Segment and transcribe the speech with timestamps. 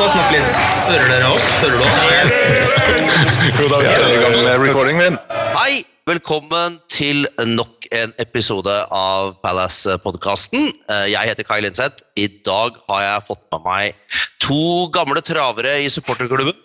[0.00, 0.54] ta og snakke litt.
[0.88, 1.46] Hører dere oss?
[1.60, 1.98] Hører du oss?
[3.60, 5.16] Jo da, vi er i gang med recording min.
[5.52, 10.70] Hei, velkommen til nok en episode av Palace-podkasten.
[11.10, 12.06] Jeg heter Kai Linseth.
[12.16, 16.56] I dag har jeg fått med meg to gamle travere i supporterklubben.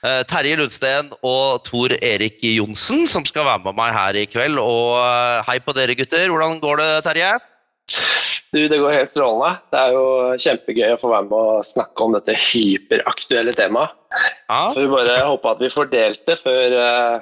[0.00, 4.58] Eh, Terje Lundsten og Tor Erik Johnsen, som skal være med meg her i kveld.
[4.58, 6.26] Og eh, hei på dere, gutter.
[6.32, 7.36] Hvordan går det, Terje?
[8.50, 9.60] Du, Det går helt strålende.
[9.70, 10.04] Det er jo
[10.42, 13.94] kjempegøy å få være med og snakke om dette hyperaktuelle temaet.
[14.50, 14.64] Ja.
[14.72, 17.20] Så vi bare håper at vi får delt det før eh,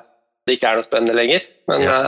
[0.49, 1.45] det ikke er noe spennende lenger.
[1.69, 1.99] Men ja.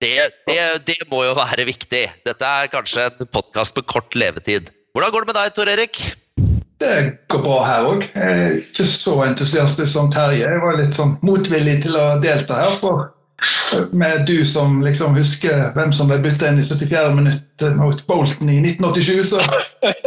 [0.00, 0.16] Det,
[0.48, 2.02] det, det må jo være viktig.
[2.26, 4.72] Dette er kanskje en podkast med kort levetid.
[4.96, 6.02] Hvordan går det med deg, Tor Erik?
[6.80, 6.94] Det
[7.30, 8.04] går bra her òg.
[8.16, 10.42] Er ikke så entusiastisk som Terje.
[10.42, 12.78] Jeg var litt sånn motvillig til å delta her.
[12.80, 13.10] for
[13.92, 17.12] med du som liksom husker hvem som ble bytta inn i 74.
[17.16, 19.40] minutt mot Bolton i 1987, så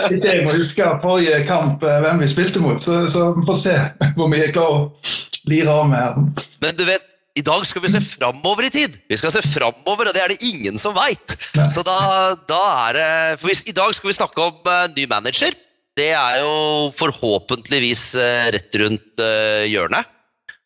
[0.07, 2.81] sitter jeg og husker forrige kamp, eh, hvem vi spilte mot.
[2.83, 3.77] Så, så vi får se
[4.17, 6.43] hvor mye jeg klarer å lire av med.
[6.63, 8.99] Men du vet, i dag skal vi se framover i tid.
[9.09, 11.37] Vi skal se framover, og det er det ingen som veit.
[11.73, 11.97] Så da,
[12.49, 13.07] da er det
[13.41, 15.55] For hvis, I dag skal vi snakke om uh, ny manager.
[15.97, 20.13] Det er jo forhåpentligvis uh, rett rundt uh, hjørnet.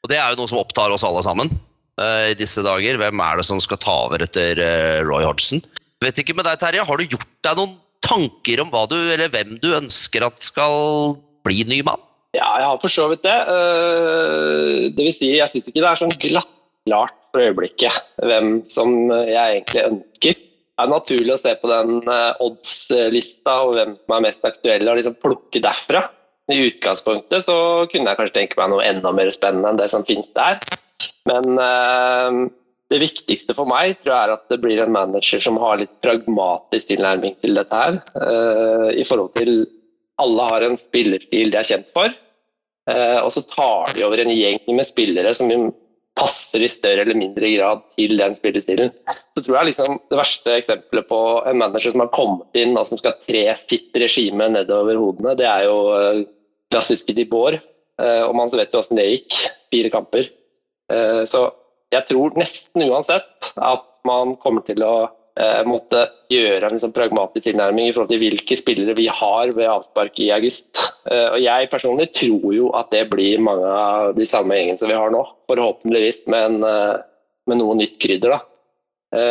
[0.03, 1.55] Og det er jo noe som opptar oss alle sammen
[1.97, 2.99] i disse dager.
[3.01, 5.63] Hvem er det som skal ta over etter eh, Roy Hodgson?
[6.03, 6.85] Vet ikke med deg, Terje.
[6.85, 11.17] Har du gjort deg noen tanker om hva du, eller hvem du ønsker at skal
[11.47, 12.03] bli ny mann?
[12.37, 13.37] ja, jeg har for så vidt det.
[13.53, 18.93] Eh, det vil si, jeg syns ikke det er sånn glattklart for øyeblikket hvem som
[19.11, 20.43] jeg egentlig ønsker.
[20.77, 24.91] Det er naturlig å se på den eh, odds-lista og hvem som er mest aktuelle,
[24.91, 26.05] og liksom plukke derfra.
[26.47, 27.57] I utgangspunktet så
[27.91, 30.61] kunne jeg kanskje tenke meg noe enda mer spennende enn det som finnes der.
[31.29, 32.37] Men eh,
[32.91, 35.95] det viktigste for meg tror jeg er at det blir en manager som har litt
[36.03, 37.99] pragmatisk tilnærming til dette her.
[38.21, 39.65] eh, I forhold til
[40.17, 42.13] alle har en spillerstil de er kjent for.
[42.89, 45.51] eh, og så tar de over en gjeng med spillere som
[46.17, 48.89] passer i større eller mindre grad til den spillestilen.
[49.37, 52.87] Så tror jeg liksom det verste eksempelet på en manager som har kommet inn og
[52.89, 56.23] som skal tre sitt regime nedover hodene, det er jo eh,
[56.73, 57.59] klassiske Dibor.
[58.01, 59.37] Eh, og man vet jo åssen det gikk.
[59.73, 60.31] Fire kamper.
[60.91, 61.47] Eh, Så
[61.93, 65.07] jeg tror nesten uansett at man kommer til å
[65.39, 69.69] eh, måtte gjøre en liksom pragmatisk tilnærming i forhold til hvilke spillere vi har ved
[69.71, 70.81] avspark i august.
[71.09, 74.91] Eh, Og jeg personlig tror jo at det blir mange av de samme gjengene som
[74.91, 75.23] vi har nå.
[75.51, 77.01] Forhåpentligvis med, en,
[77.47, 78.37] med noe nytt krydder.
[78.37, 78.43] da.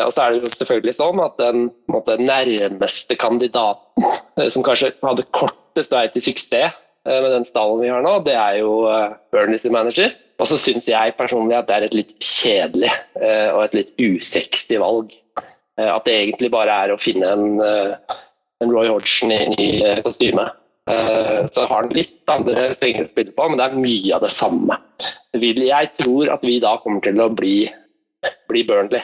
[0.07, 4.07] Og så er det jo selvfølgelig sånn at den måte, nærmeste kandidaten,
[4.49, 6.73] som kanskje hadde kortest vei til suksess
[7.05, 8.79] med den stallen vi har nå, det er jo
[9.37, 10.15] Burnleys manager.
[10.37, 13.93] Og så syns jeg personlig at det er et litt kjedelig eh, og et litt
[13.97, 15.15] usexy valg.
[15.81, 18.17] Eh, At det egentlig bare er å finne en, eh,
[18.65, 19.69] en Roy Hodgson i ny
[20.07, 20.49] kostyme.
[20.87, 24.31] Så har han litt andre strenger å spille på, men det er mye av det
[24.31, 24.77] samme.
[25.35, 27.57] Jeg tror at vi da kommer til å bli,
[28.47, 29.03] bli Burnley.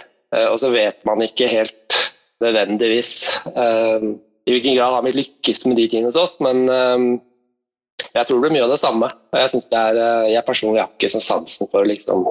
[0.53, 1.97] Og så vet man ikke helt
[2.39, 3.11] nødvendigvis
[3.51, 6.71] i hvilken grad har vi lykkes med de tingene hos oss, men
[8.15, 9.09] jeg tror det blir mye av det samme.
[9.33, 12.25] Og Jeg, synes det er, eh, jeg personlig har ikke sånn sansen for liksom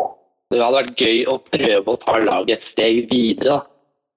[0.52, 3.46] Det hadde vært gøy å prøve å ta laget et steg videre.
[3.50, 3.60] da.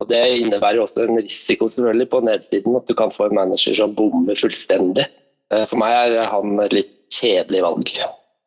[0.03, 3.75] Og Det innebærer også en risiko selvfølgelig på nedsiden, at du kan få en manager
[3.79, 5.07] som bommer fullstendig.
[5.53, 7.93] Eh, For meg er han et litt kjedelig valg.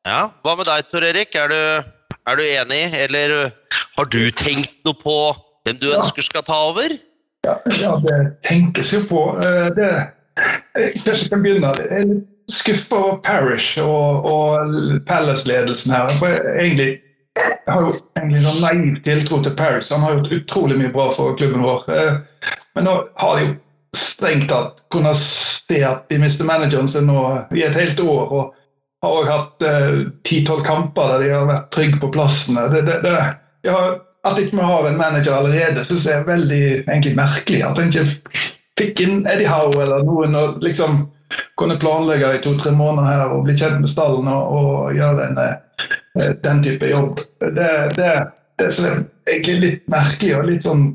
[0.05, 1.35] Ja, Hva med deg, Tor Erik?
[1.35, 1.83] Er du,
[2.27, 3.53] er du enig, eller
[3.97, 5.17] har du tenkt noe på
[5.65, 6.01] hvem du Ja.
[6.01, 6.89] ønsker skal ta over?
[7.45, 9.21] Ja, ja, det tenkes jo på.
[9.39, 10.11] Eh, Det,
[10.75, 11.71] jeg kanskje kan begynne.
[11.79, 14.73] Jeg er litt skuffa over Parish og, og
[15.07, 16.09] Palace-ledelsen her.
[16.19, 16.99] For egentlig,
[17.37, 19.91] jeg har jo egentlig noen naiv tiltro til Parish.
[19.93, 21.87] Han har gjort utrolig mye bra for klubben vår.
[21.91, 23.55] Eh, Men nå har de jo
[23.97, 27.21] strengt tatt kunnet se at de mister manageren sin nå
[27.55, 28.31] i et helt år.
[28.31, 28.53] og
[29.01, 29.65] har også hatt
[30.25, 32.67] ti-tolv kamper der de har vært trygge på plassene.
[32.73, 33.13] Det, det, det,
[33.67, 33.81] ja,
[34.25, 37.61] at ikke vi har en manager allerede, syns jeg er veldig egentlig merkelig.
[37.65, 38.41] At en ikke
[38.79, 41.05] fikk inn Eddie Howe eller noen og liksom
[41.59, 45.41] kunne planlegge i to-tre måneder her og bli kjent med stallen og, og gjøre en,
[45.43, 47.23] eh, den type jobb.
[47.41, 48.13] Det, det,
[48.59, 50.87] det er egentlig litt merkelig og litt sånn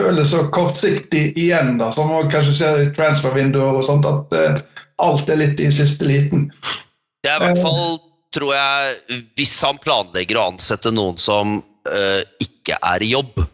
[0.00, 4.60] føles så kortsiktig igjen, da, som kanskje skjer i transfervinduer og sånt, at uh,
[5.04, 6.48] alt er litt i siste liten.
[7.20, 7.98] Det er i hvert fall,
[8.34, 13.44] tror jeg, hvis han planlegger å ansette noen som uh, ikke er i jobb,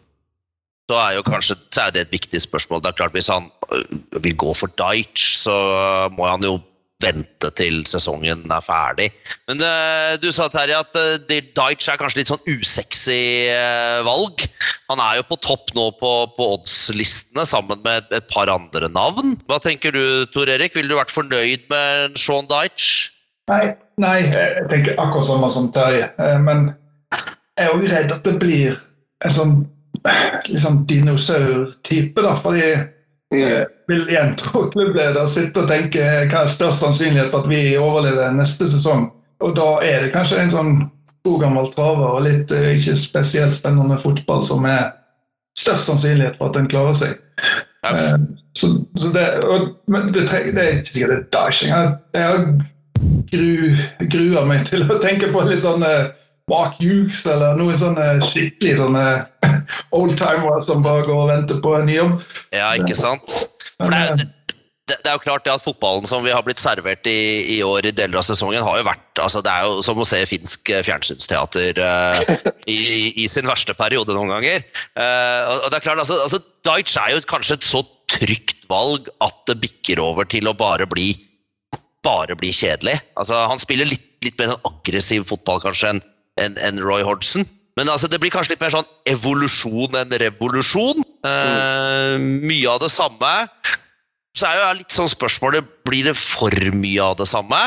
[0.87, 2.81] så er jo kanskje så er det et viktig spørsmål.
[2.83, 5.55] Det er klart Hvis han øh, vil gå for Deitch, så
[6.17, 6.59] må han jo
[7.03, 9.11] vente til sesongen er ferdig.
[9.47, 13.19] Men øh, du sa Terje at øh, Deitch er kanskje litt sånn usexy
[14.07, 14.47] valg.
[14.89, 19.35] Han er jo på topp nå på, på oddslistene sammen med et par andre navn.
[19.45, 20.73] Hva tenker du, Tor Erik?
[20.75, 23.11] Ville du vært fornøyd med Sean Deitch?
[23.47, 26.09] Nei, nei, jeg tenker akkurat samme som Terje.
[26.19, 26.71] Eh, Men
[27.57, 28.75] jeg er òg redd at det blir
[29.25, 29.53] en sånn
[30.61, 32.35] sånn dinosaur-type, da.
[32.41, 32.63] Fordi
[33.35, 37.61] jeg vil igjen tro klubbleder sitte og tenke hva er størst sannsynlighet for at vi
[37.79, 39.09] overlever neste sesong.
[39.43, 40.71] Og da er det kanskje en sånn
[41.27, 44.93] god gammel traver og litt eh, ikke spesielt spennende fotball som er
[45.59, 47.17] størst sannsynlighet for at en klarer seg.
[47.85, 48.15] Eh,
[48.57, 51.69] Så, så det, og, men det, tre- det er ikke sikkert det er dashing.
[51.69, 53.75] Jeg, Jeg gru,
[54.15, 56.07] gruer meg til å tenke på litt sånn eh,
[56.47, 59.05] Mark Hughes eller noe sånn eh, skikkelig sånne
[59.95, 62.17] oldtimere som bare går og venter på en ny jobb.
[62.55, 63.41] Ja, ikke sant?
[63.77, 64.21] For det, er,
[64.87, 67.19] det, det er jo klart det at fotballen som vi har blitt servert i,
[67.57, 70.07] i år i deler av sesongen, har jo vært altså Det er jo som å
[70.07, 72.79] se finsk eh, fjernsynsteater uh, i,
[73.11, 74.63] i sin verste periode noen ganger.
[74.95, 79.11] Uh, og det er klart, altså, altså Deitch er jo kanskje et så trygt valg
[79.25, 81.11] at det bikker over til å bare bli
[82.07, 82.95] bare bli kjedelig.
[83.19, 86.05] Altså, han spiller litt, litt mer sånn aggressiv fotball kanskje enn
[86.41, 87.45] enn- en Roy Hodgson.
[87.77, 91.03] Men altså, det blir kanskje litt mer sånn evolusjon enn revolusjon.
[91.27, 93.33] Eh, mye av det samme.
[94.37, 97.59] Så er jo litt sånn spørsmålet blir det for mye av det samme.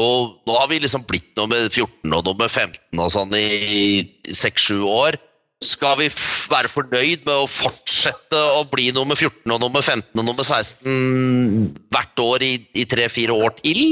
[0.00, 4.00] Og nå har vi liksom blitt nummer 14 og nummer 15 og sånn i
[4.32, 5.18] 6-7 år.
[5.62, 6.08] Skal vi
[6.50, 11.68] være fornøyd med å fortsette å bli nummer 14 og nummer 15 og nummer 16
[11.92, 13.82] hvert år i, i 3-4 år til?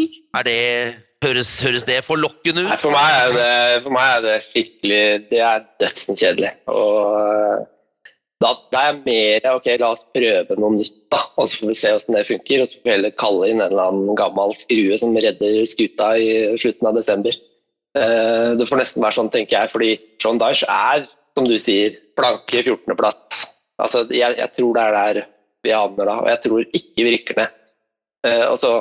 [0.41, 0.59] Er det,
[1.25, 2.81] høres, høres det forlokkende Nei, ut?
[2.83, 6.55] for, meg er det, for meg er det skikkelig Det er dødsen kjedelig.
[6.73, 7.67] Og
[8.41, 11.21] da, da er mer ok, la oss prøve noe nytt, da.
[11.37, 12.63] Og så får vi se hvordan det funker.
[12.63, 16.15] Og så får vi heller kalle inn en eller annen gammel skrue som redder skuta
[16.17, 16.31] i
[16.61, 17.37] slutten av desember.
[17.99, 19.91] Eh, det får nesten være sånn, tenker jeg, fordi
[20.23, 21.05] John Dyche er,
[21.37, 23.45] som du sier, blanke 14.-plass.
[23.81, 25.23] Altså, jeg, jeg tror det er der
[25.67, 27.57] vi havner da, og jeg tror ikke vi rykker ned.
[28.25, 28.73] Eh, og så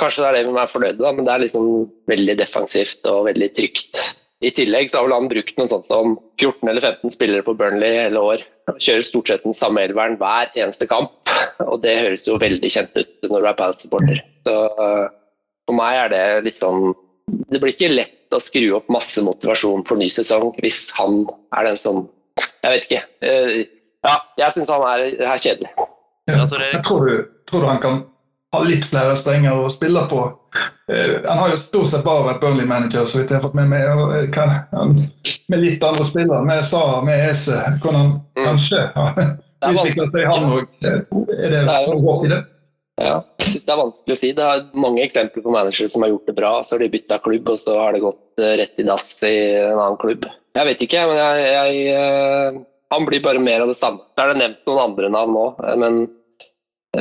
[0.00, 1.66] Kanskje det er det vi er fornøyd med, men det er liksom
[2.10, 4.00] veldig defensivt og veldig trygt.
[4.40, 7.52] I tillegg så har vel han brukt noe sånt som 14 eller 15 spillere på
[7.58, 8.44] Burnley hele år.
[8.80, 11.12] Kjører stort sett den samme elveren hver eneste kamp,
[11.66, 14.22] og det høres jo veldig kjent ut når du er Palace-supporter.
[14.48, 15.10] Så øh,
[15.68, 16.94] for meg er det litt sånn
[17.52, 21.26] Det blir ikke lett å skru opp masse motivasjon for ny sesong hvis han
[21.58, 22.06] er den som
[22.64, 23.02] Jeg vet ikke.
[23.26, 23.60] Eh,
[24.00, 25.68] Ja, jeg syns han er, er kjedelig.
[26.30, 27.98] Ja, Jeg tror du, tror du han kan
[28.58, 30.24] litt flere strenger å spille på.
[30.90, 33.70] Eh, han har jo stort sett bare vært Burnley-manager, så vidt jeg har fått med
[33.70, 33.86] meg.
[33.86, 34.96] eh, kan, han,
[35.48, 38.44] med litt andre spillere, med Sara, med Ese, kan han Mm.
[38.46, 40.66] kanskje ha er utvikla seg, han òg.
[40.82, 42.44] Er det noe håp i det?
[43.00, 44.32] Ja, jeg synes det er vanskelig å si.
[44.36, 47.18] Det er mange eksempler på managere som har gjort det bra, så har de bytta
[47.24, 50.26] klubb, og så har det gått eh, rett i dass i en annen klubb.
[50.58, 52.58] Jeg vet ikke, men jeg, jeg eh,
[52.90, 54.02] Han blir bare mer av det samme.
[54.18, 56.08] Da er det nevnt noen andre navn nå, eh, men eh,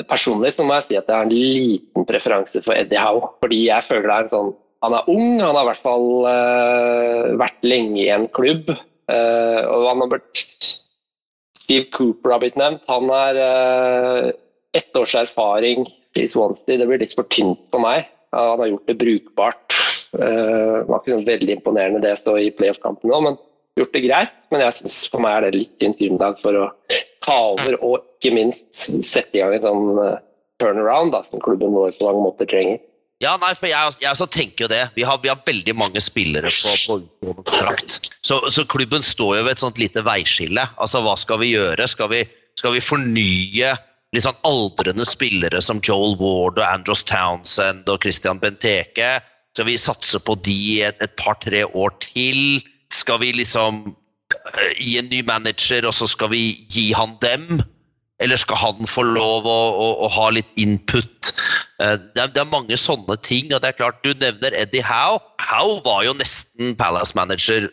[0.10, 3.32] personlig så må jeg si at jeg har en liten preferanse for Eddie Howe.
[3.44, 6.06] Fordi jeg føler det er en sånn Han er ung, han har i hvert fall
[6.24, 8.70] uh, vært lenge i en klubb.
[9.12, 10.44] Uh, og han har blitt
[11.60, 12.86] Steve Cooper har blitt nevnt.
[12.88, 14.30] Han er uh,
[14.78, 15.84] ett års erfaring
[16.16, 16.80] i Swansea.
[16.80, 18.08] Det blir litt for tynt for meg.
[18.32, 19.78] Han har gjort det brukbart.
[20.16, 23.38] Uh, var ikke sånn veldig imponerende det så i playoff-kampen nå, men
[23.78, 24.36] gjort det greit.
[24.54, 26.66] Men jeg synes for meg er det litt tynt grunnlag for å
[27.26, 30.20] ta over og ikke minst sette i gang en sånn uh,
[30.62, 32.80] turnaround da, som klubben vår på mange måter trenger.
[33.20, 34.84] Ja, nei, for jeg, jeg også tenker jo det.
[34.96, 36.48] Vi har, vi har veldig mange spillere
[36.88, 38.14] på, på kontrakt.
[38.24, 40.64] Så, så klubben står jo ved et sånt lite veiskille.
[40.80, 41.88] Altså, hva skal vi gjøre?
[41.92, 42.24] Skal vi,
[42.60, 43.74] skal vi fornye
[44.16, 49.18] litt sånn aldrende spillere som Joel Ward og Andros Townsend og Christian Benteke?
[49.52, 52.64] Skal vi satse på de et, et par-tre år til?
[52.96, 53.84] Skal vi liksom
[54.80, 57.62] gi en ny manager, og så skal vi gi han dem?
[58.20, 61.30] Eller skal han få lov å, å, å ha litt input?
[61.80, 63.54] Eh, Det er, det er mange sånne ting.
[63.54, 65.22] og det er klart Du nevner Eddie Howe.
[65.40, 67.70] Howe var jo nesten Palace-manager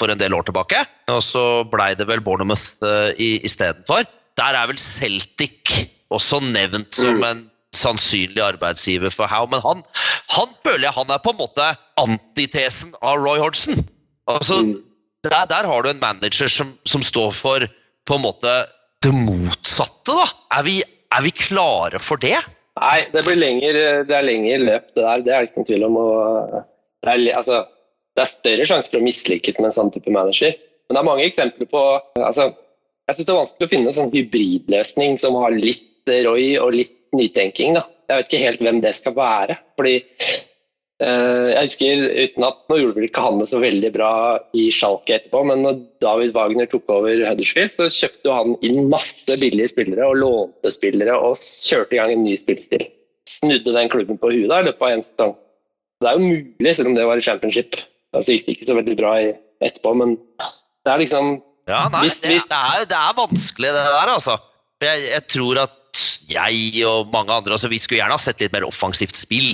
[0.00, 0.80] for en del år tilbake.
[1.12, 4.08] Og så blei det vel Bournemouth uh, istedenfor.
[4.40, 5.74] Der er vel Celtic
[6.10, 7.44] også nevnt som en
[7.76, 9.50] sannsynlig arbeidsgiver for Howe.
[9.52, 9.84] Men han,
[10.32, 11.66] han føler jeg han er på en måte
[12.00, 13.84] antitesen av Roy Hodgson.
[14.30, 14.78] Altså, Mm.
[15.28, 17.66] Der, der har du en manager som, som står for
[18.08, 18.54] på en måte
[19.04, 20.24] det motsatte, da.
[20.58, 22.38] Er vi, er vi klare for det?
[22.80, 25.22] Nei, det blir lenger, det er lenger løp, det der.
[25.24, 26.00] Det er ikke noen tvil om.
[26.00, 26.56] Og
[27.04, 27.62] det, er, altså,
[28.16, 30.56] det er større sjanse for å mislykkes med en sånn type manager.
[30.88, 31.80] Men det er mange eksempler på
[32.18, 32.50] altså,
[33.06, 35.86] Jeg syns det er vanskelig å finne en sånn hybridløsning som har litt
[36.24, 37.76] Roy og litt nytenking.
[37.76, 37.84] Da.
[38.10, 39.56] Jeg vet ikke helt hvem det skal være.
[39.78, 40.38] Fordi eh,
[41.00, 44.10] jeg husker uten at Nå gjorde vel ikke han det så veldig bra
[44.52, 49.36] i Schalke etterpå, men når David Wagner tok over Huddersfield, så kjøpte han inn masse
[49.40, 52.84] billige spillere og lånte spillere og kjørte i gang en ny spillestil.
[53.30, 55.34] Snudde den klubben på huet da, i løpet av en sesong.
[56.00, 57.80] Det er jo mulig, selv om det var i championship.
[58.16, 59.32] Altså gikk det ikke så veldig bra i,
[59.64, 61.34] etterpå, men det er liksom
[61.68, 64.38] Ja, nei, Hvis- det, hvis- det, er, det er vanskelig, det der, altså.
[64.80, 65.76] Jeg, jeg tror at
[66.30, 69.52] jeg og mange andre altså, Vi skulle gjerne ha sett litt mer offensivt spill.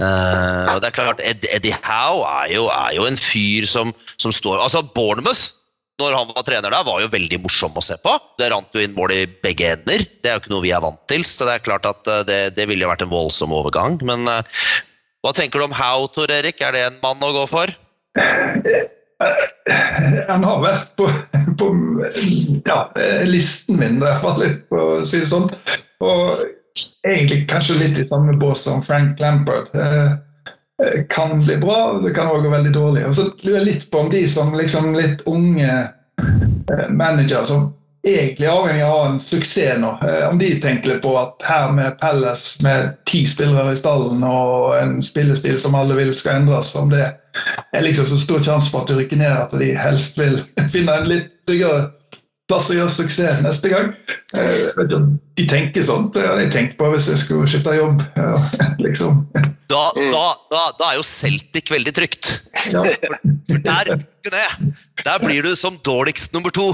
[0.00, 3.92] Eh, og det er klart, Ed, Eddie Howe er jo, er jo en fyr som,
[4.22, 5.52] som står Altså, Bournemouth,
[6.00, 8.14] når han var trener der, var jo veldig morsom å se på.
[8.40, 10.02] Det rant jo inn mål i begge ender.
[10.02, 12.24] Det er jo ikke noe vi er vant til, så det er klart at eh,
[12.28, 14.00] det, det ville jo vært en voldsom overgang.
[14.08, 14.40] Men uh,
[15.22, 16.64] hva tenker du om Howe, Tor Erik?
[16.64, 17.74] Er det en mann å gå for?
[20.26, 21.06] Han har vært på,
[21.60, 21.68] på
[22.66, 22.80] ja,
[23.28, 25.46] listen min, i hvert fall, for å si det sånn.
[26.02, 26.42] Og
[27.06, 29.68] egentlig kanskje litt i samme bås som Frank Lampard.
[29.74, 30.12] Eh,
[30.82, 33.04] eh, kan bli bra, det kan òg gå veldig dårlig.
[33.06, 37.72] Og så lurer jeg litt på om de som liksom litt unge eh, managere som
[38.02, 39.92] egentlig er avhengig av en suksess nå,
[40.26, 44.74] om de tenker litt på at her med Pelles med ti spillere i stallen og
[44.74, 48.82] en spillestil som alle vil skal endres, om det er liksom så stor sjanse for
[48.82, 50.40] at du rykker ned at de helst vil
[50.74, 51.92] finne en litt tryggere
[52.52, 53.92] plass å gjøre suksess neste gang.
[54.36, 54.84] Eh,
[55.38, 56.10] de tenker sånn.
[56.12, 58.04] Det hadde jeg tenkt på hvis jeg skulle skifte jobb.
[58.84, 59.24] Liksom.
[59.72, 62.28] Da, da, da, da er jo Celtic veldig trygt.
[62.74, 62.84] Ja.
[63.62, 63.96] Der.
[65.02, 66.68] Der blir du som dårligst nummer to.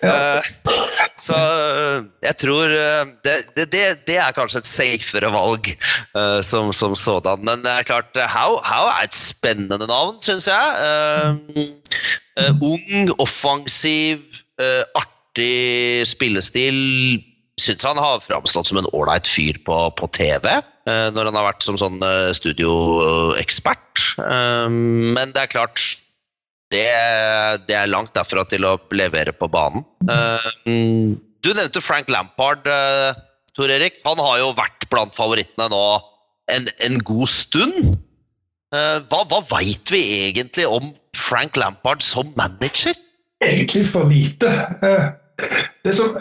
[0.00, 0.40] Ja.
[1.20, 3.66] så eh, jeg tror eh, det, det,
[4.08, 5.68] det, er kanskje et safere valg
[6.46, 7.44] som, som sådan.
[7.44, 11.74] Men det er klart, How, How er et spennende navn, syns jeg.
[12.64, 14.22] Ung, offensiv,
[14.58, 14.82] eh,
[15.34, 17.22] artig spillestil.
[17.60, 21.52] Syns han har framstått som en ålreit fyr på, på TV, eh, når han har
[21.52, 24.18] vært som sånn eh, studioekspert.
[24.18, 24.68] Eh,
[25.14, 25.80] men det er klart
[26.70, 26.88] det,
[27.68, 29.84] det er langt derfra til å levere på banen.
[31.44, 32.66] Du nevnte Frank Lampard,
[33.54, 34.00] Tor Erik.
[34.02, 35.84] Han har jo vært blant favorittene nå
[36.50, 37.94] en, en god stund.
[38.74, 42.96] Hva hva veit vi egentlig om Frank Lampard som manager?
[43.44, 44.50] egentlig for lite.
[45.84, 46.14] Det som,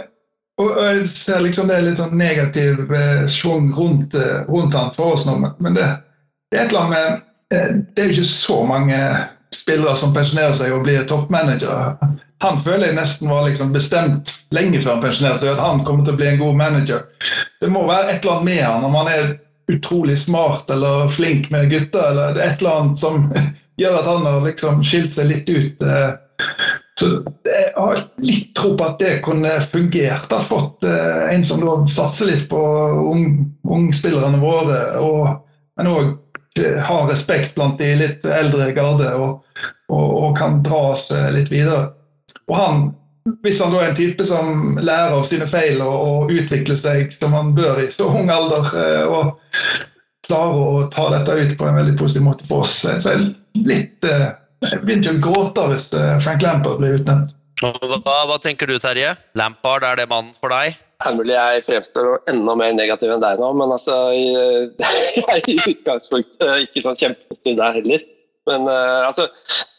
[0.62, 4.92] og jeg ser liksom det er litt sånn negativ eh, schwung rundt, eh, rundt han
[4.96, 5.88] for oss nå, men- det,
[6.52, 7.22] det er et eller annet med
[7.58, 9.00] eh, Det er jo ikke så mange
[9.54, 11.94] spillere som pensjonerer seg og blir toppmanager.
[12.42, 16.08] Han føler jeg nesten var liksom bestemt lenge før han pensjonerte seg, at han kommer
[16.08, 17.04] til å bli en god manager.
[17.62, 19.28] Det må være et eller annet med han, om han er
[19.72, 23.30] utrolig smart eller flink med gutter, eller er et eller annet som
[23.82, 25.86] gjør at han har liksom skilt seg litt ut.
[25.86, 26.10] eh,
[27.00, 27.10] så
[27.48, 30.28] jeg har litt tro på at det kunne fungert.
[30.30, 32.60] Jeg Har fått eh, en som satser litt på
[33.10, 35.48] ung- ungspillerne våre, og,
[35.80, 36.12] men òg
[36.86, 39.40] har respekt blant de litt eldre garde og,
[39.90, 41.88] og, og kan dra oss eh, litt videre.
[42.46, 42.84] Og han,
[43.42, 47.34] hvis han da er en type som lærer av sine feil og, utvikler seg som
[47.34, 49.34] han bør i så ung alder, eh, og
[50.28, 53.24] klarer å ta dette ut på en veldig positiv måte for oss, eh, så er
[53.26, 54.30] det litt eh,
[54.72, 57.36] jeg begynte å gråte hvis eh, Frank Lampard ble utnevnt.
[57.64, 59.14] Hva, hva tenker du, Terje?
[59.40, 60.80] Lampard, er det mannen for deg?
[61.04, 65.42] Det er mulig jeg fremstår enda mer negativ enn deg nå, men altså Jeg er
[65.52, 68.06] i utgangspunktet ikke sånn kjempepositiv der heller.
[68.50, 69.28] Men eh, altså,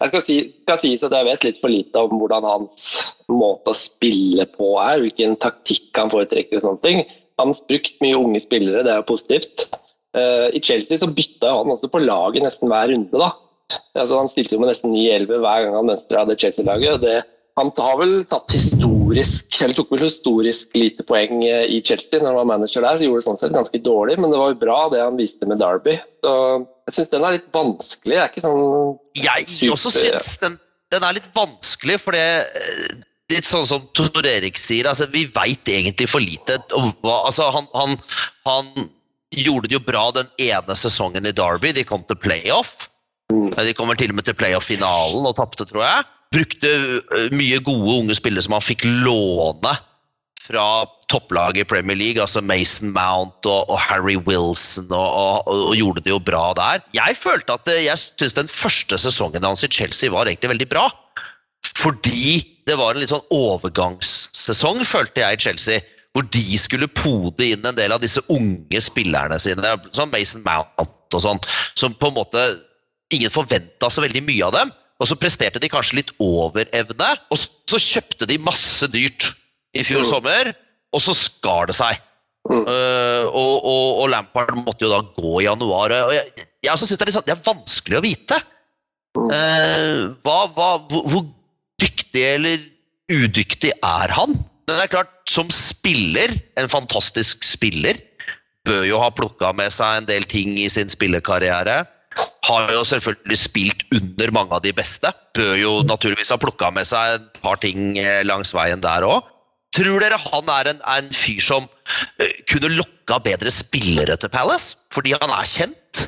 [0.01, 2.87] jeg skal, si, skal sies at jeg vet litt for lite om hvordan hans
[3.33, 7.03] måte å spille på er, hvilken taktikk han foretrekker og sånne ting.
[7.41, 9.67] Han har brukt mye unge spillere, det er jo positivt.
[10.17, 13.33] Eh, I Chelsea så bytta han også på laget nesten hver runde, da.
[13.73, 17.07] Altså, han stilte jo med nesten 9-11 hver gang han mønstra det Chelsea-laget.
[17.59, 22.33] han har vel tatt historisk, eller tok vel historisk lite poeng eh, i Chelsea når
[22.33, 22.99] han var manager der.
[22.99, 25.49] så gjorde det sånn sett ganske dårlig, men det var jo bra det han viste
[25.51, 25.97] med Derby.
[26.25, 26.35] Så
[26.89, 28.17] jeg syns den er litt vanskelig.
[28.17, 28.63] Det er ikke sånn
[29.23, 30.59] Jeg Super, også syns den,
[30.93, 33.03] den er litt vanskelig, for det eh,
[33.33, 37.47] Litt sånn som Tor Erik sier, altså, vi veit egentlig for lite om hva altså,
[37.55, 37.95] han, han,
[38.45, 38.69] han
[39.33, 41.73] gjorde det jo bra den ene sesongen i Derby.
[41.73, 42.91] De kom til playoff.
[43.31, 46.07] De kommer til og med til playoff-finalen og tapte, tror jeg.
[46.35, 46.71] Brukte
[47.35, 49.75] mye gode unge spillere som han fikk låne
[50.45, 55.07] fra topplaget i Premier League, altså Mason Mount og, og Harry Wilson, og,
[55.49, 56.83] og, og, gjorde det jo bra der.
[56.97, 60.85] Jeg følte at jeg syns den første sesongen hans i Chelsea var egentlig veldig bra.
[61.81, 65.85] Fordi det var en litt sånn overgangssesong, følte jeg i Chelsea.
[66.15, 71.17] Hvor de skulle pode inn en del av disse unge spillerne sine, som Mason Mount
[71.17, 71.41] og sånn,
[71.75, 72.45] som på en måte
[73.13, 74.73] ingen forventa så veldig mye av dem.
[75.03, 79.33] Og så presterte de kanskje litt over evne, og så, kjøpte de masse dyrt
[79.75, 80.11] i fjor Mm.
[80.11, 80.53] sommer,
[80.95, 81.99] og så skar det seg.
[82.47, 82.63] Mm.
[82.63, 85.91] Eh, og, og, og Lampard måtte jo da gå i januar.
[86.07, 88.39] Og jeg, jeg også synes det, er litt sånn, det er vanskelig å vite.
[89.35, 91.27] Eh, hva, hva, hvor, hvor
[91.83, 92.63] dyktig eller
[93.11, 94.37] udyktig er han?
[94.65, 97.99] Men det er klart, som spiller, en fantastisk spiller,
[98.65, 101.83] bør jo ha plukka med seg en del ting i sin spillekarriere.
[102.45, 105.11] Har jo selvfølgelig spilt under mange av de beste.
[105.37, 109.31] Bør jo naturligvis ha plukka med seg et par ting eh, langs veien der òg.
[109.75, 111.65] Tror dere han er en, en fyr som
[112.23, 114.77] eh, kunne lokka bedre spillere til Palace?
[114.95, 116.05] Fordi han er kjent?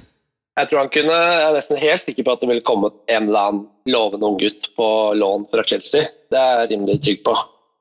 [0.57, 3.27] Jeg tror han kunne, jeg er nesten helt sikker på at det ville kommet en
[3.29, 6.07] eller annen lovende unggutt på lån fra Chelsea.
[6.33, 7.35] Det er jeg rimelig trygg på.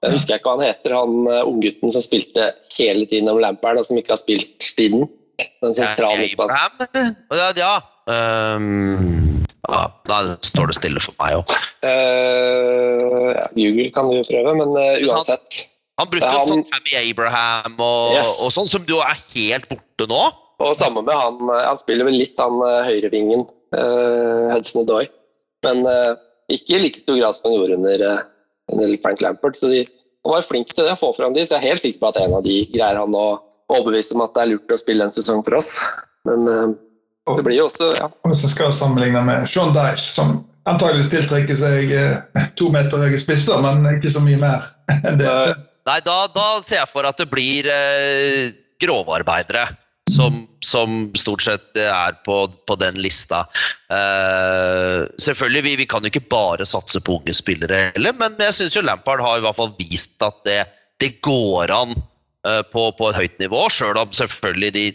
[0.04, 3.80] Jeg husker ikke hva han heter, han uh, unggutten som spilte hele tiden om Lampard,
[3.80, 5.08] og som ikke har spilt siden.
[5.64, 7.16] Den sentrale midtbanen.
[7.58, 7.72] Ja,
[8.12, 11.54] Ehm, ja, da står det stille for meg òg.
[11.86, 15.64] Uh, ja, Google kan du prøve, men uh, uansett.
[16.00, 18.32] Han brukte jo Han- sånn Tammy Abraham og, Yes.
[18.44, 20.24] og sånn, som du er helt borte nå.
[20.60, 23.42] Og samme med han, eh, han spiller vel litt han eh, høyrevingen,
[23.76, 25.08] uh, Hudson Odoi.
[25.66, 26.16] Men uh,
[26.52, 28.22] ikke i like stor grad som han gjorde under, eh,
[28.72, 29.58] under Frank Lampert.
[29.60, 29.82] Så de,
[30.24, 32.12] han var flink til det, å få fram de, så jeg er helt sikker på
[32.12, 33.26] at en av de greier han å
[33.72, 35.74] overbevise om at det er lurt å spille en sesong for oss.
[36.28, 36.48] Men
[37.28, 40.38] eh, det blir jo også ja, Og så skal jeg sammenligne med Sean Dyche, som
[40.70, 44.70] antagelig tiltrekker seg eh, to meter høye spisser, men ikke så mye mer
[45.02, 45.30] enn det.
[45.30, 49.68] eh, Nei, da, da ser jeg for at det blir eh, grovarbeidere
[50.12, 52.36] som, som stort sett er på,
[52.68, 53.44] på den lista.
[53.90, 58.58] Uh, selvfølgelig, vi, vi kan jo ikke bare satse på unge spillere heller, men jeg
[58.60, 60.60] syns Lampard har i hvert fall vist at det,
[61.02, 64.86] det går an uh, på, på et høyt nivå, sjøl om selvfølgelig de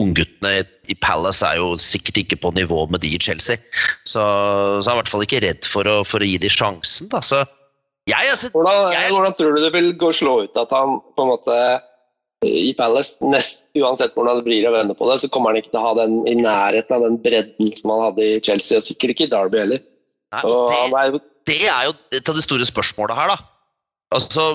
[0.00, 0.60] ungguttene
[0.92, 3.56] i Palace er jo sikkert ikke på nivå med de i Chelsea.
[4.04, 6.50] Så, så er jeg i hvert fall ikke redd for å, for å gi de
[6.52, 7.08] sjansen.
[7.12, 7.22] Da.
[7.24, 7.42] Så
[8.06, 10.98] jeg, altså, hvordan, jeg, hvordan tror du det vil gå og slå ut at han
[11.16, 11.58] på en måte
[12.46, 15.72] i Palace, nest, uansett hvordan det blir å vende på det, så kommer han ikke
[15.72, 18.84] til å ha den i nærheten av den bredden som han hadde i Chelsea, og
[18.84, 19.82] sikkert ikke i Derby heller.
[20.34, 23.38] Nei, det, er jo det er jo et av de store spørsmålene her, da.
[24.14, 24.46] Altså,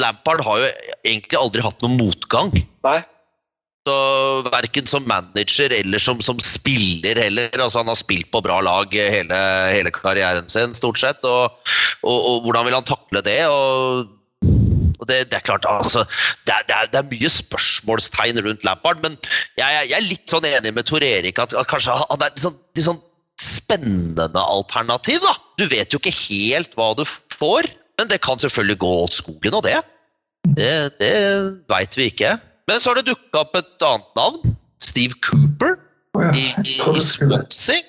[0.00, 0.68] Lampard har jo
[1.04, 2.52] egentlig aldri hatt noen motgang.
[2.84, 2.98] Nei,
[3.82, 3.94] Så
[4.46, 7.50] Verken som manager eller som, som spiller heller.
[7.56, 9.38] Altså, han har spilt på bra lag hele,
[9.74, 11.24] hele karrieren sin, stort sett.
[11.26, 11.72] Og,
[12.06, 13.40] og, og hvordan vil han takle det?
[13.50, 14.12] Og,
[15.00, 16.04] og det, det er klart, altså,
[16.46, 19.16] det er, det, er, det er mye spørsmålstegn rundt Lampard, men
[19.58, 22.30] jeg, jeg, jeg er litt sånn enig med Tor Erik at, at kanskje han er
[22.30, 23.02] litt sånn, litt sånn
[23.42, 25.18] spennende alternativ.
[25.26, 25.34] da.
[25.58, 27.02] Du vet jo ikke helt hva du
[27.34, 27.66] får,
[27.98, 29.80] men det kan selvfølgelig gå åt skogen og det.
[30.54, 31.14] Det, det
[31.70, 32.36] veit vi ikke.
[32.68, 34.56] Men så har det dukka opp et annet navn.
[34.82, 35.76] Steve Cooper
[36.18, 37.82] oh, ja, i, i, i Swansea.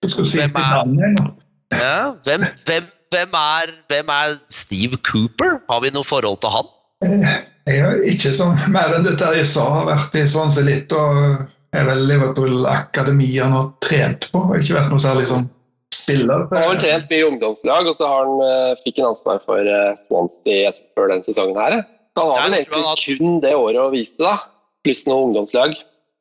[0.00, 1.30] Hvem er-.
[1.70, 5.60] Ja, hvem, hvem, hvem, er, hvem er Steve Cooper?
[5.70, 6.70] Har vi noe forhold til han?
[7.04, 7.38] Eh,
[7.70, 11.44] Jeg har ikke sånn mer enn dette jeg sa, har vært i Swansea litt, og
[11.76, 14.42] er vel Liverpool Akademi han har trent på.
[14.48, 15.46] Har Ikke vært noe særlig sånn
[15.94, 16.46] spiller.
[16.50, 19.70] Han har vel trent mye ungdomslag, og så har han, eh, fikk han ansvar for
[19.76, 21.80] eh, Swansea før den sesongen her.
[22.20, 24.36] Så han har vel egentlig han kun det året å vise, da.
[24.84, 25.74] Pluss noe ungdomslag.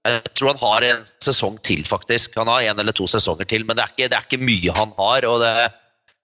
[0.08, 2.38] Jeg tror han har en sesong til, faktisk.
[2.40, 4.76] Han har en eller to sesonger til, men det er ikke, det er ikke mye
[4.80, 5.28] han har.
[5.28, 5.54] og det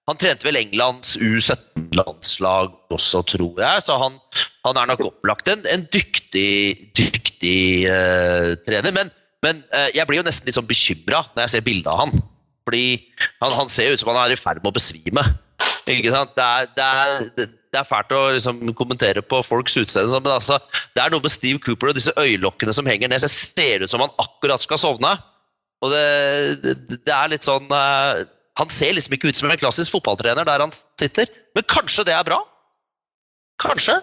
[0.06, 4.20] han trente vel Englands U17-landslag også, tror jeg, så han,
[4.68, 8.94] han er nok opplagt en, en dyktig, dyktig uh, trener.
[8.94, 9.10] Men,
[9.42, 12.14] men uh, jeg blir jo nesten litt sånn bekymra når jeg ser bildet av han.
[12.70, 12.86] Fordi
[13.42, 15.26] han, han ser ut som han er i ferd med å besvime.
[15.92, 16.34] Ikke sant?
[16.38, 20.58] Det er, det er, det, er fælt å liksom kommentere på folks utseende, men altså,
[20.96, 23.22] det er noe med Steve Cooper og disse øyelokkene som henger ned.
[23.22, 25.14] Så det ser ut som han akkurat skal sovne.
[25.84, 28.24] Og det, det, er litt sånn uh,
[28.58, 32.16] Han ser liksom ikke ut som en klassisk fotballtrener der han sitter, men kanskje det
[32.16, 32.40] er bra?
[33.62, 34.00] Kanskje?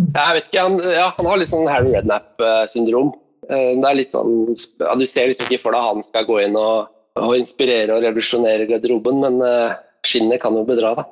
[0.00, 3.12] Jeg vet ikke, han, ja, han har litt sånn Harry Rednap-syndrom.
[3.48, 4.32] Eh, Det er litt sånn,
[4.80, 8.04] ja, Du ser liksom ikke for deg han skal gå inn og, og inspirere og
[8.04, 11.06] revolusjonere garderoben, men eh, skinnet kan jo bedra, da.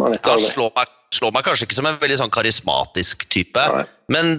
[0.00, 3.62] Man jo slår meg, slår meg kanskje ikke som en veldig sånn karismatisk type.
[3.72, 3.84] Nei.
[4.12, 4.34] Men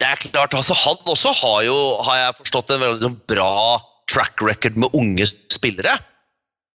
[0.00, 3.52] det er klart, altså han også har jo, har jeg forstått, en veldig sånn bra
[4.10, 5.96] track record med unge spillere.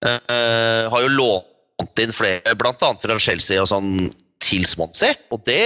[0.06, 2.74] Eh, har jo lånt inn flere, bl.a.
[3.02, 4.10] fra Chelsea og sånn,
[4.46, 5.16] til Swansea.
[5.34, 5.62] Og det,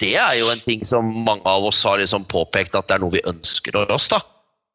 [0.00, 3.02] det er jo en ting som mange av oss har liksom påpekt at det er
[3.04, 4.08] noe vi ønsker oss.
[4.12, 4.20] da.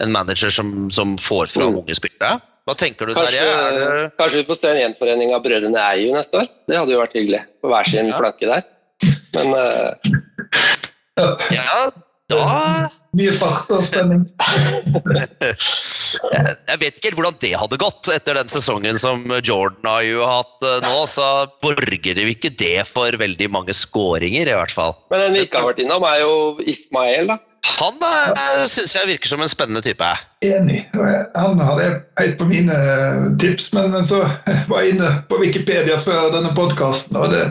[0.03, 1.79] En manager som, som får fram Mm.
[1.81, 2.37] unge spillere.
[2.63, 3.59] Hva tenker du, Kanskje, der?
[3.59, 6.47] Er det- kanskje vi får se en gjenforening av brødrene Eiu neste år?
[6.67, 7.41] Det hadde jo vært hyggelig.
[7.61, 8.17] På hver sin Ja.
[8.17, 8.63] flanke der.
[9.35, 9.93] Men uh...
[11.51, 11.91] Ja,
[12.31, 14.23] da Mye fart og spenning.
[16.23, 20.01] Jeg jeg vet ikke helt hvordan det hadde gått etter den sesongen som Jordan har
[20.07, 21.03] jo hatt eh, nå.
[21.09, 21.25] Så
[21.61, 24.95] borger det jo ikke det for veldig mange skåringer, i hvert fall.
[25.11, 26.33] Men den vi ikke har vært innom, er jo
[26.65, 27.27] Ismael.
[27.33, 27.37] da.
[27.63, 30.07] Han uh, syns jeg virker som en spennende type.
[30.43, 30.81] Enig.
[31.35, 31.87] Han hadde
[32.19, 32.75] høyt på mine
[33.39, 34.23] tips, men men så
[34.69, 37.45] var jeg inne på Wikipedia før denne podkasten, og det,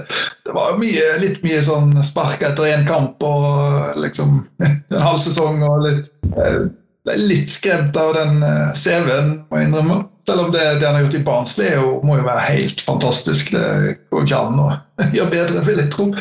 [0.46, 5.64] det var mye, litt mye sånn spark etter én kamp og liksom en halv sesong
[5.66, 6.62] og litt eh,
[7.02, 10.02] ble litt skremt av den eh, CV-en, må jeg innrømme.
[10.28, 12.84] Selv om det, det han har gjort i Barnsley, det jo, må jo være helt
[12.86, 13.50] fantastisk.
[13.54, 14.68] Det går ikke an å
[15.16, 16.12] gjøre bedre, vil jeg tro.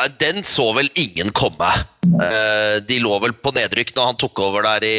[0.00, 1.68] Eh, Den så vel ingen komme.
[2.22, 4.96] Eh, De lå vel på nedrykk når han tok over der i,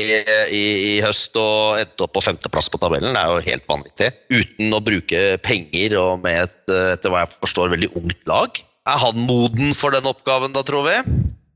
[0.54, 3.16] i, i høst og endte opp på femteplass på tabellen.
[3.16, 4.12] Det er jo helt vanvittig.
[4.34, 8.62] Uten å bruke penger og med et, eh, etter hva jeg forstår, veldig ungt lag.
[8.90, 10.98] Er han moden for den oppgaven, da, tror vi?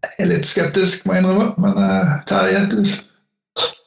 [0.06, 1.50] Jeg er litt skeptisk, må jeg innrømme.
[1.60, 2.80] Men uh, Terje, du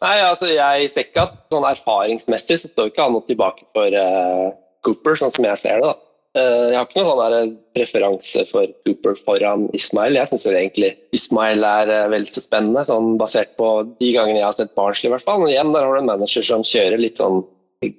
[0.02, 3.94] Nei, altså jeg ser ikke at sånn erfaringsmessig så står ikke han noe tilbake for
[3.94, 4.50] uh,
[4.84, 5.92] Cooper, sånn som jeg ser det.
[5.92, 6.09] da.
[6.38, 10.18] Eh, jeg har ikke noen sånn preferanse for Cooper foran Ismail.
[10.20, 14.46] Jeg syns egentlig Ismail er veldig vel så spennende, sånn basert på de gangene jeg
[14.46, 15.42] har sett Barnsley i hvert fall.
[15.42, 17.42] Men igjen, der har du en manager som kjører litt sånn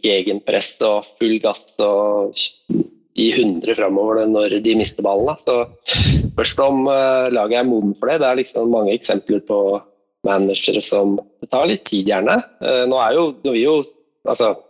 [0.06, 2.38] gegenpress og full gass og
[3.20, 5.36] i 100 framover når de mister ballen.
[5.42, 5.66] Så
[6.32, 8.22] spørs det om eh, laget er moden for det.
[8.24, 9.62] Det er liksom mange eksempler på
[10.28, 12.38] managere som Det tar litt tid, gjerne.
[12.62, 13.78] Eh, Nå er jo, nå er jo
[14.30, 14.68] altså, eh,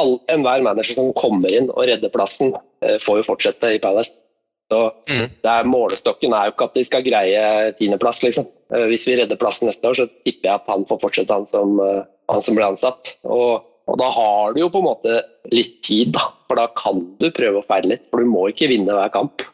[0.00, 4.20] all- Enhver manager som kommer inn og redder plassen, eh, får jo fortsette i Palace.
[4.68, 5.26] Så mm.
[5.48, 8.46] er, Målestokken er jo ikke at de skal greie tiendeplass, liksom.
[8.74, 11.48] Eh, Hvis vi redder plassen neste år, så tipper jeg at han får fortsette, han
[11.48, 13.14] som, eh, han som ble ansatt.
[13.24, 15.22] Og, og da har du jo på en måte
[15.54, 16.26] litt tid, da.
[16.48, 18.08] For da kan du prøve å feile litt.
[18.10, 19.44] For du må ikke vinne hver kamp.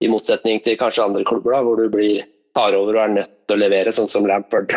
[0.00, 2.22] I motsetning til kanskje andre klubber, da, hvor du blir
[2.56, 4.72] tar over og er nødt til å levere, sånn som Lampard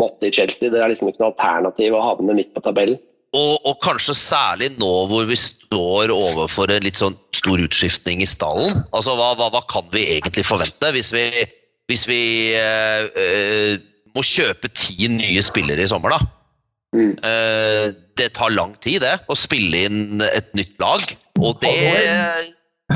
[0.00, 0.70] måtte i Chelsea.
[0.70, 2.98] Det er liksom ikke noe alternativ å havne midt på tabellen.
[3.36, 8.28] Og, og kanskje særlig nå hvor vi står overfor en litt sånn stor utskiftning i
[8.28, 8.80] stallen.
[8.96, 11.26] Altså, hva, hva, hva kan vi egentlig forvente hvis vi,
[11.90, 12.22] hvis vi
[12.56, 13.76] eh, eh,
[14.16, 16.32] må kjøpe ti nye spillere i sommer, da?
[16.96, 17.14] Mm.
[17.28, 21.04] Eh, det tar lang tid, det, å spille inn et nytt lag.
[21.42, 21.76] Og det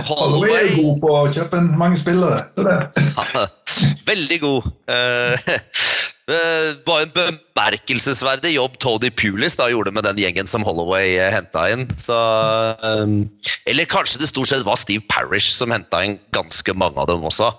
[0.07, 2.44] Hallway er god på å kjøpe mange spillere.
[2.55, 2.76] Så det.
[4.11, 4.68] Veldig god.
[4.94, 5.50] Eh,
[6.28, 11.64] Det var en bemerkelsesverdig jobb Tony Pulis da gjorde med den gjengen som Holloway henta
[11.72, 11.87] inn.
[11.98, 12.16] Så,
[12.87, 13.14] eh,
[13.70, 17.26] eller kanskje det stort sett var Steve Parish som henta inn ganske mange av dem
[17.26, 17.50] også.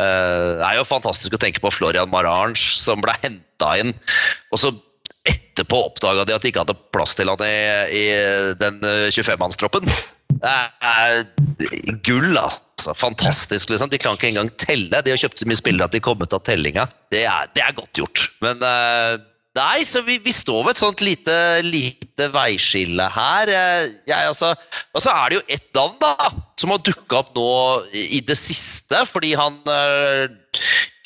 [0.00, 3.94] Eh, Det er jo fantastisk å tenke på Florian Marange som ble henta inn.
[4.52, 4.74] og så
[5.26, 7.56] Etterpå oppdaga de at de ikke hadde plass til han i,
[7.90, 8.76] i den
[9.10, 9.82] 25-mannstroppen.
[10.38, 10.52] Det
[10.86, 11.24] er
[12.06, 12.65] gull, altså.
[12.84, 13.70] Fantastisk.
[13.70, 13.88] liksom.
[13.90, 15.00] De kan ikke engang telle.
[15.02, 16.86] De har kjøpt så mye spillere at de kom ut av tellinga.
[17.14, 18.26] Det er, det er godt gjort.
[18.44, 19.16] Men uh,
[19.56, 23.48] nei, så vi, vi står ved et sånt lite, lite veiskille her.
[23.48, 24.52] Eh, Jeg, altså,
[24.92, 26.12] og så er det jo ett navn da,
[26.60, 27.48] som har dukka opp nå
[27.96, 30.28] i det siste, fordi han uh,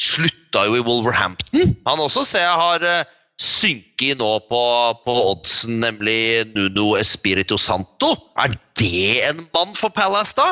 [0.00, 1.74] slutta jo i Wolverhampton.
[1.86, 4.60] Han også ser jeg har uh, synket nå på,
[5.06, 8.12] på oddsen, nemlig Nuno Espirito Santo.
[8.42, 10.50] Er det en mann for Palace, da?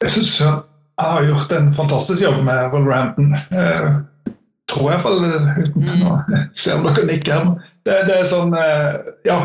[0.00, 3.34] Jeg syns jeg har gjort en fantastisk jobb med Wolverhampton.
[3.34, 3.88] Eh,
[4.70, 5.24] tror jeg iallfall,
[5.60, 6.14] uten å
[6.56, 7.50] se om dere nikker.
[7.88, 9.42] Det, det er sånn eh, Ja.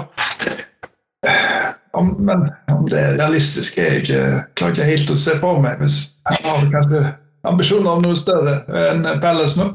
[1.95, 4.23] Om, men om det er realistisk, er jeg ikke,
[4.59, 5.79] klarer ikke helt å se for meg.
[5.79, 7.01] Hvis jeg har kanskje
[7.47, 9.69] ambisjoner om noe større enn Palace nå.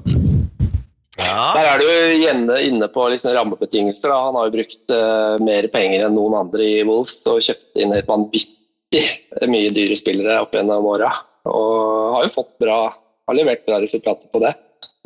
[1.20, 1.50] Ja.
[1.56, 4.12] Der er du igjen inne på liksom rammebetingelser.
[4.12, 4.20] Da.
[4.28, 7.96] Han har jo brukt uh, mer penger enn noen andre i Wolves og kjøpt inn
[7.96, 8.59] helt vanvittig
[9.52, 11.10] mye dyre spillere opp gjennom åra.
[11.48, 14.54] Og har jo fått bra, har levert bra resultater på det.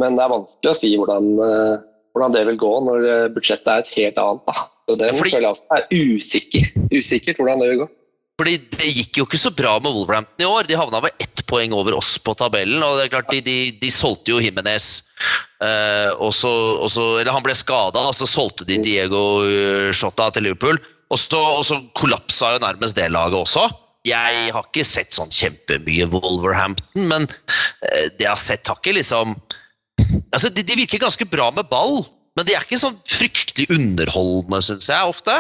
[0.03, 1.83] Men det er vanskelig å si hvordan, eh,
[2.15, 4.47] hvordan det vil gå når eh, budsjettet er et helt annet.
[4.49, 4.71] Da.
[4.89, 6.73] Så det Fordi- føler jeg også er usikker.
[6.93, 7.91] Usikkert hvordan det vil gå.
[8.35, 10.67] Fordi det gikk jo ikke så bra med Wolverhampton i år.
[10.67, 12.83] De havna vel ett poeng over oss på tabellen.
[12.83, 15.05] og det er klart De, de, de solgte jo Jimenez,
[15.63, 16.51] eh, og så,
[16.83, 20.81] og så, eller han ble skada, og så solgte de Diego eh, Shota til Liverpool.
[21.15, 21.21] Og
[21.67, 23.69] så, kollapsa jo nærmest det laget også.
[24.05, 28.99] Jeg har ikke sett sånn kjempemye Wolverhampton, men eh, det jeg har sett, har ikke
[28.99, 29.37] liksom
[30.35, 32.03] Altså, de, de virker ganske bra med ball,
[32.35, 35.37] men de er ikke sånn fryktelig underholdende, syns jeg ofte.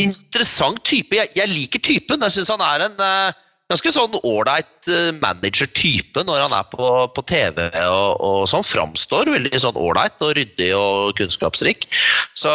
[0.00, 1.16] Interessant type.
[1.16, 2.24] Jeg, jeg liker typen.
[2.24, 6.88] Jeg syns han er en uh, ganske sånn ålreit uh, manager-type når han er på,
[7.12, 8.64] på TV og, og sånn.
[8.66, 11.84] Framstår veldig sånn ålreit og ryddig og kunnskapsrik.
[12.32, 12.50] Så,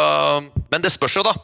[0.74, 1.36] men det spørs jo, da.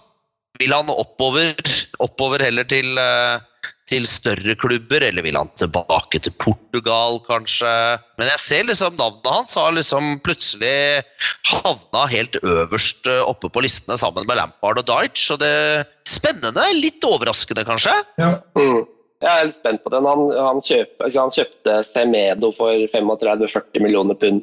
[0.61, 1.57] Vil han oppover,
[2.05, 3.41] oppover heller til, eh,
[3.89, 7.73] til større klubber, eller vil han tilbake til Portugal, kanskje?
[8.21, 11.03] Men jeg ser liksom navnet hans har liksom plutselig
[11.49, 15.33] havna helt øverst eh, oppe på listene sammen med Lampard og Dyche.
[15.35, 17.97] Og det er spennende, litt overraskende kanskje.
[18.21, 18.37] Ja.
[18.59, 18.85] Mm.
[19.23, 20.07] Jeg er litt spent på den.
[20.09, 24.43] Han, han, kjøp, altså han kjøpte Semedo for 35-40 millioner pund.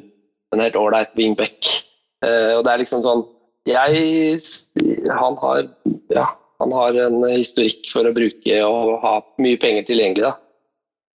[0.54, 1.68] En helt ålreit wingback.
[2.24, 3.22] Uh, og det er liksom sånn
[3.68, 4.40] Jeg
[5.10, 5.66] Han har
[6.08, 6.26] ja,
[6.60, 10.28] han har en historikk for å bruke og ha mye penger tilgjengelig.
[10.28, 10.36] da.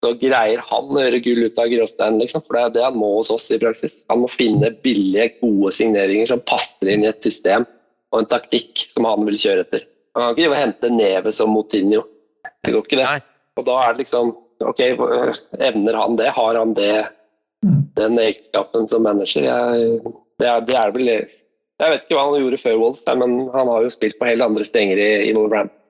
[0.05, 2.43] så greier han å gjøre gull ut av gråstein, liksom.
[2.45, 4.03] For det er det han må hos oss i praksis.
[4.11, 7.65] Han må finne billige, gode signeringer som passer inn i et system
[8.13, 9.85] og en taktikk som han vil kjøre etter.
[10.15, 12.03] Han kan ikke drive og hente nevet som Motinho.
[12.63, 13.07] Det går ikke, det.
[13.09, 13.21] Nei.
[13.59, 16.29] Og da er det liksom Ok, evner han det?
[16.31, 17.09] Har han det,
[17.97, 19.43] den egenskapen som manager?
[19.43, 21.09] Jeg, det, er, det er vel
[21.81, 24.43] Jeg vet ikke hva han gjorde før Wolves, men han har jo spilt på helt
[24.45, 25.81] andre stenger i, i Wolverhampton.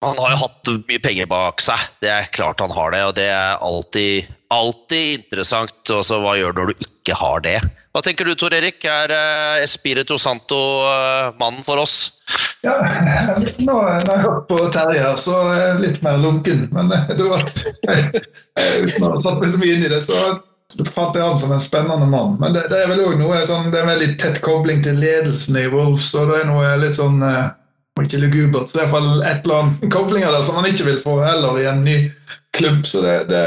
[0.00, 3.02] Han har jo hatt mye penger bak seg, det er klart han har det.
[3.04, 5.76] Og det er alltid, alltid interessant.
[5.92, 7.58] Også, hva gjør du når du ikke har det?
[7.92, 8.80] Hva tenker du Tor Erik?
[8.88, 12.22] Er uh, Espirito Santo uh, mannen for oss?
[12.64, 12.78] Ja,
[13.66, 16.64] nå når jeg hørt på Terje, her, så er jeg litt mer lunken.
[16.72, 17.44] Men det var,
[17.84, 20.16] uten å ha satt meg så mye inn i det, så
[20.94, 22.36] fant jeg han som en spennende mann.
[22.42, 25.00] Men det, det er vel òg noe sånn, det er en veldig tett kobling til
[25.02, 26.12] ledelsen i Wolves.
[26.14, 27.50] og det er noe litt sånn eh,
[28.00, 31.02] ikke lugubert, så det er iallfall et eller annet koblinger der som man ikke vil
[31.02, 31.98] få heller i en ny
[32.56, 32.86] klubb.
[32.88, 33.44] Så det, det,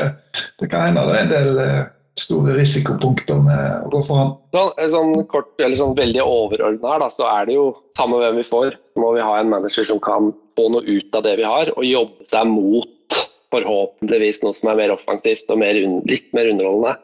[0.62, 1.82] det kan hende det er en del eh,
[2.22, 4.34] store risikopunkter med å gå for han.
[4.54, 8.42] Sånn, sånn kort, eller sånn veldig overordna her, da, så er det jo samme hvem
[8.42, 11.38] vi får, så må vi ha en manager som kan få noe ut av det
[11.40, 13.18] vi har, og jobbe seg mot
[13.54, 15.78] forhåpentligvis noe som er mer offensivt og mer,
[16.10, 16.96] litt mer underholdende.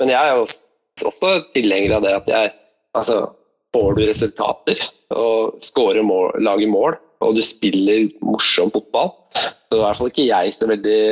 [0.00, 2.54] Men jeg er også tilhenger av det at jeg
[2.98, 3.20] altså,
[3.70, 4.80] Får du resultater
[5.14, 5.60] og
[6.02, 10.54] mål, lager mål, og du spiller morsom fotball, så er i hvert fall ikke jeg
[10.56, 11.02] så veldig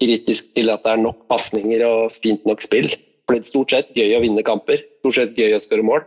[0.00, 2.88] kritisk til at det er nok pasninger og fint nok spill.
[3.28, 6.06] For det er stort sett gøy å vinne kamper, stort sett gøy å skåre mål.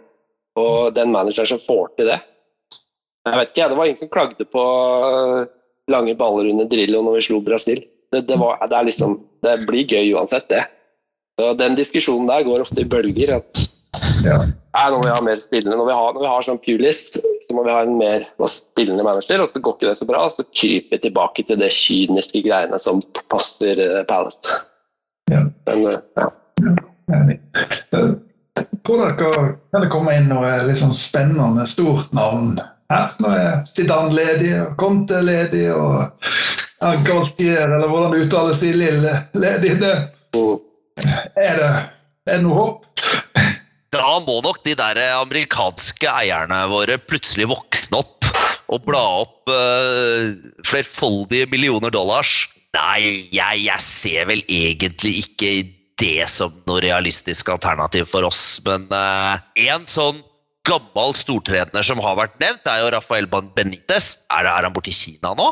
[0.57, 2.17] Og den manageren som får til det
[3.29, 4.63] Jeg vet ikke, det var ingen som klagde på
[5.93, 7.85] lange baller under Drillo når vi slo Brasil.
[8.09, 10.65] Det, det, var, det, liksom, det blir gøy uansett, det.
[11.39, 13.35] Så Den diskusjonen der går ofte i bølger.
[13.35, 13.67] at
[14.23, 14.39] Ja.
[14.71, 15.75] Nei, nå må vi ha mer spillende.
[15.77, 19.03] Når vi har, når vi har sånn Pulis, så må vi ha en mer spillende
[19.03, 20.23] manager, og så går ikke det så bra.
[20.23, 23.01] Og så kryper vi tilbake til det kyniske greiene som
[23.33, 24.61] passer uh, Palace.
[25.31, 25.43] Ja.
[25.67, 26.29] Men uh, ja.
[27.11, 27.39] Enig.
[27.91, 28.13] Eh,
[28.87, 32.55] dere kan det komme inn noe litt sånn spennende stort navn
[32.91, 33.11] her.
[33.19, 36.11] Nå er Zidane ledig, og Conte ledig, og
[37.05, 39.75] Galtier, eller hvordan det uttales i Lille, ledig.
[39.83, 39.93] Det,
[41.09, 41.71] er, det,
[42.29, 42.87] er det noe håp?
[43.91, 48.29] Da må nok de der amerikanske eierne våre plutselig våkne opp
[48.71, 50.31] og bla opp uh,
[50.67, 52.47] flerfoldige millioner dollars.
[52.77, 55.51] Nei, jeg, jeg, ser vel egentlig ikke
[56.01, 58.61] det som noe realistisk alternativ for oss.
[58.63, 60.21] Men uh, en sånn
[60.67, 64.13] gammel stortrener som har vært nevnt, er jo Rafael Benitez.
[64.31, 65.51] Er, er han borte i Kina nå?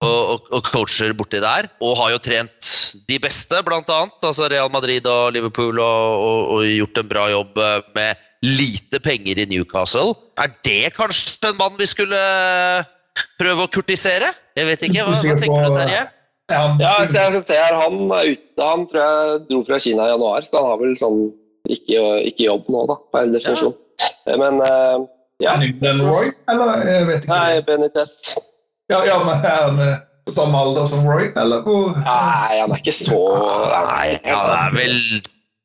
[0.00, 1.68] Og, og, og, coacher borti der.
[1.84, 2.70] Og har jo trent
[3.08, 4.16] de beste, blant annet.
[4.24, 9.42] Altså Real Madrid og Liverpool, og, og, gjort en bra jobb eh, med lite penger
[9.42, 10.14] i Newcastle.
[10.40, 12.22] Er det kanskje en mann vi skulle
[13.40, 14.32] prøve å kurtisere?
[14.56, 15.04] Jeg vet ikke.
[15.04, 16.02] Hva, hva tenker du, Terje?
[16.50, 20.42] Ja, så jeg ser Han er ute, han tror jeg dro fra Kina i januar,
[20.48, 21.20] så han har vel sånn
[21.70, 23.76] ikke, ikke jobb nå, da, per definisjon.
[24.26, 24.38] Ja.
[24.40, 25.04] Men uh,
[25.44, 25.54] ja.
[26.00, 26.82] Roy, eller?
[26.88, 27.36] Jeg vet ikke.
[27.36, 28.16] Nei, Benitez.
[28.90, 29.82] Ja, ja, men er han
[30.26, 31.92] på samme alder som Roy, eller hvor?
[31.96, 33.20] Nei, han er ikke så
[33.74, 34.96] Nei, han er vel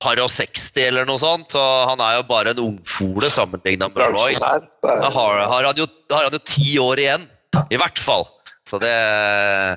[0.04, 4.14] par og 60 eller noe sånt, så han er jo bare en ungfole sammenlignet med
[4.14, 4.36] Roy.
[4.38, 7.28] Da har, har, han jo, har han jo ti år igjen,
[7.72, 8.28] i hvert fall.
[8.66, 8.94] Så det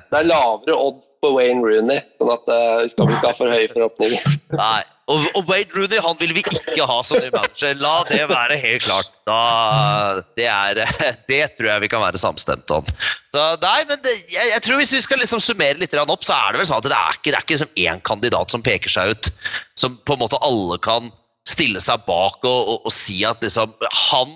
[0.09, 3.51] Det er lavere odds på Wayne Rooney, sånn at uh, vi skal ikke ha for
[3.53, 4.37] høye forhåpninger.
[4.61, 4.79] Nei,
[5.11, 7.75] og, og, Wayne Rooney han vil vi ikke ha som ny manager.
[7.83, 9.19] La det være helt klart.
[9.29, 9.39] Da,
[10.39, 10.81] det, er,
[11.31, 12.93] det tror jeg vi kan være samstemte om.
[13.29, 16.33] Så nei, men det, jeg, jeg, tror Hvis vi skal liksom summere litt opp, så
[16.37, 18.65] er det vel sånn at det er ikke, det er ikke liksom én kandidat som
[18.65, 19.29] peker seg ut,
[19.77, 21.11] som på en måte alle kan
[21.49, 23.73] stille seg bak og, og, og si at liksom,
[24.09, 24.33] han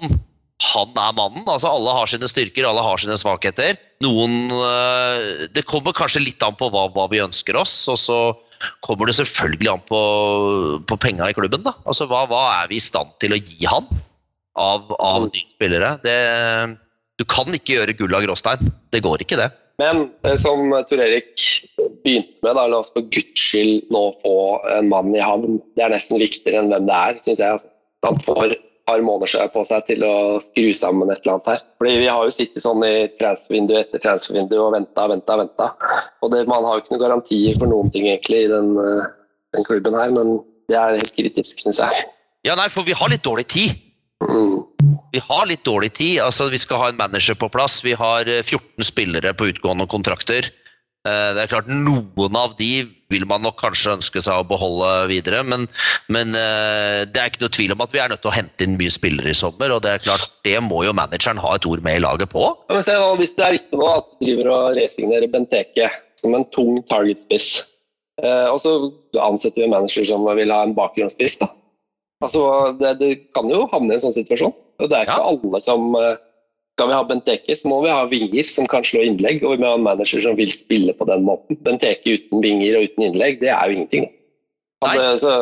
[0.63, 1.43] han er mannen.
[1.47, 3.78] altså Alle har sine styrker, alle har sine svakheter.
[4.04, 8.19] Noen øh, Det kommer kanskje litt an på hva, hva vi ønsker oss, og så
[8.86, 10.02] kommer det selvfølgelig an på,
[10.88, 11.65] på penga i klubben.
[11.65, 11.76] da.
[11.84, 13.89] Altså hva, hva, er vi i stand til å gi han
[14.60, 15.97] av, av nye spillere?
[16.06, 16.15] Det,
[17.19, 18.73] du kan ikke gjøre gull av gråstein.
[18.93, 19.52] Det går ikke, det.
[19.82, 21.34] Men eh, som Tor Erik
[22.06, 24.36] begynte med, da, la oss for guds skyld nå få
[24.78, 25.58] en mann i havn.
[25.76, 27.58] Det er nesten viktigere enn hvem det er, syns jeg.
[27.58, 27.73] Altså.
[28.06, 31.62] Han får par måneder på seg til å skru sammen et eller annet her.
[31.80, 35.38] Fordi Vi har jo sittet sånn i transfervindu etter transfervindu og venta og venta.
[35.38, 35.69] venta.
[36.22, 39.06] Og det, Man har jo ikke noen garantier for noen ting egentlig i den, eh,
[39.56, 42.06] den klubben her, men det er helt kritisk, syns jeg.
[42.43, 43.72] Ja, nei, for vi har litt dårlig tid.
[44.24, 44.63] Mm.
[45.13, 46.19] Vi har litt dårlig tid.
[46.19, 47.84] altså Vi skal ha en manager på plass.
[47.84, 50.50] Vi har 14 eh, spillere på utgående kontrakter.
[51.04, 52.70] Eh, det er klart Noen av de
[53.12, 55.68] vil man nok kanskje ønske seg å beholde videre, men,
[56.10, 58.66] men eh, det er ikke noe tvil om at vi er nødt til å hente
[58.66, 59.74] inn mye spillere i sommer.
[59.76, 62.48] og Det er klart, det må jo manageren ha et ord med i laget på.
[62.72, 65.92] Ja, se, hvis det er riktig nå at du driver og resignerer Benteke
[66.24, 67.52] som en tung targetspiss,
[68.22, 68.72] Eh, og så
[69.18, 71.39] ansetter vi en manager som vil ha en bakgrunnsspiss.
[71.42, 71.48] da.
[72.22, 72.44] Altså,
[72.78, 74.54] det, det kan jo havne i en sånn situasjon.
[74.54, 75.32] Og det er ikke Ja.
[75.32, 76.20] alle som eh,
[76.74, 79.62] Skal vi ha Benteke, så må vi ha vinger som kan slå innlegg, og vi
[79.62, 81.60] må ha en manager som vil spille på den måten.
[81.62, 84.08] Benteke uten vinger og uten innlegg, det er jo ingenting.
[84.82, 85.34] Han, så,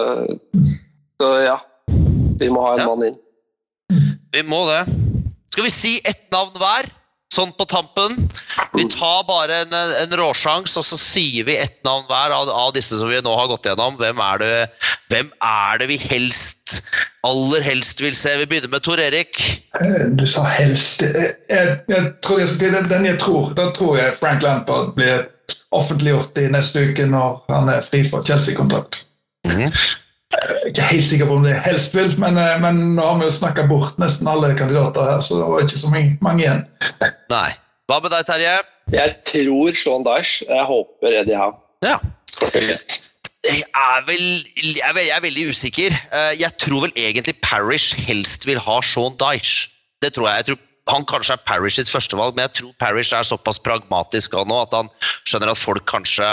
[1.22, 1.56] så ja,
[2.41, 2.89] vi må ha en Ja.
[2.91, 3.15] mann inn.
[4.36, 4.84] Vi må det.
[5.56, 6.91] Skal vi si ett navn hver?
[7.32, 8.17] Sånn på tampen.
[8.76, 12.74] Vi tar bare en, en råsjans, og så sier vi ett navn hver av, av
[12.76, 13.96] disse som vi nå har gått gjennom.
[14.02, 14.50] Hvem er det,
[15.13, 16.82] hvem er det vi helst,
[17.28, 18.34] aller helst vil se?
[18.41, 19.39] Vi begynner med Tor Erik.
[20.20, 21.06] Du sa helst.
[21.08, 23.54] Jeg, jeg tror jeg den- den jeg tror.
[23.56, 25.30] Da tror jeg Frank Lampard blir
[25.72, 29.06] offentliggjort i neste uke når han er fri for Chelsea-kontrakt.
[29.48, 29.72] Mhm.
[30.32, 33.04] Jeg er ikke helt sikker på om det er helst vil, men, eh, men nå
[33.04, 36.13] har vi jo snakka bort nesten alle kandidater her, så det var ikke så mange,
[36.24, 36.63] mange igjen.
[37.34, 37.50] Nei.
[37.91, 38.54] Hva med deg, Terje?
[38.96, 40.46] Jeg tror Sean Dyche.
[40.48, 41.58] Jeg håper Eddie Howe.
[41.84, 41.98] Ja.
[43.41, 44.24] Jeg er vel
[44.56, 45.96] jeg er, jeg er veldig usikker.
[46.13, 49.67] Eh, Jeg tror vel egentlig Parish helst vil ha Sean Dyche.
[50.02, 50.38] Det tror jeg.
[50.38, 50.60] jeg tror
[50.91, 54.74] han kanskje er Parish sitt førstevalg, men jeg tror Parish er såpass pragmatisk nå at
[54.74, 54.89] han
[55.30, 56.32] skjønner at folk kanskje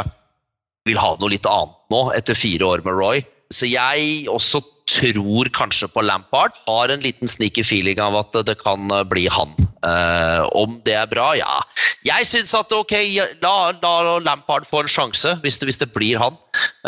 [0.89, 3.21] vil ha noe litt annet nå, etter fire år med Roy.
[3.55, 6.57] Så jeg også tror kanskje på Lampard.
[6.67, 9.53] Har en liten sneaky feeling av at det kan eh, bli han.
[9.87, 11.31] Eh, om det er bra?
[11.39, 11.61] Ja.
[12.07, 12.95] Jeg syns at ok,
[13.43, 16.39] la, la Lampard få en sjanse, hvis det, hvis det blir han.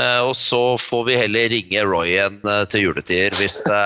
[0.01, 3.85] Eh, og så får vi heller ringe Roy igjen eh, til juletider hvis det,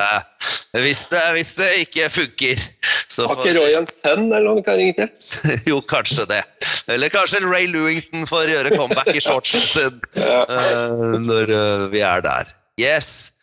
[0.84, 2.64] hvis det, hvis det ikke funker.
[3.10, 5.10] Så Har ikke Roy en sønn eller noe kan ringe til?
[5.70, 6.42] jo, kanskje det.
[6.90, 12.24] Eller kanskje Ray Lewington får gjøre comeback i shortsen sin eh, når eh, vi er
[12.24, 12.54] der.
[12.80, 13.40] Yes.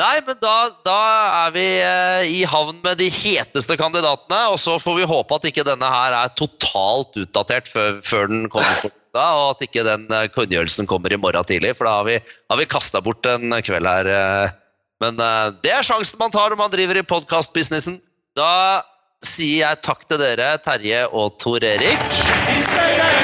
[0.00, 0.54] Nei, men da,
[0.86, 1.00] da
[1.44, 5.48] er vi eh, i havn med de heteste kandidatene, og så får vi håpe at
[5.50, 10.06] ikke denne her er totalt utdatert før, før den kommer lufta, og at ikke den
[10.16, 13.52] eh, kunngjørelsen kommer i morgen tidlig, for da har vi, har vi kasta bort en
[13.66, 14.08] kveld her.
[14.14, 14.56] eh.
[15.04, 18.00] Men eh, det er sjansen man tar når man driver i podkastbusinessen.
[18.38, 18.80] Da
[19.20, 23.19] sier jeg takk til dere, Terje og Tor Erik.